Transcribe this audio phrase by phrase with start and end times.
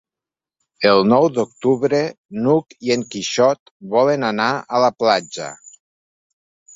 [0.91, 1.99] El nou d'octubre
[2.45, 5.51] n'Hug i en Quixot volen anar a la platja.